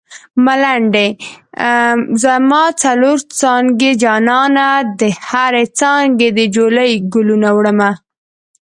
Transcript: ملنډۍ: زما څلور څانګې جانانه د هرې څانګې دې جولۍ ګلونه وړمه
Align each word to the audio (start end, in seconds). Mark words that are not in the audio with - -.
ملنډۍ: 0.45 1.09
زما 2.23 2.63
څلور 2.81 3.17
څانګې 3.39 3.91
جانانه 4.03 4.67
د 4.99 5.01
هرې 5.27 5.65
څانګې 5.79 6.29
دې 6.37 6.45
جولۍ 6.55 6.91
ګلونه 7.13 7.49
وړمه 7.57 7.91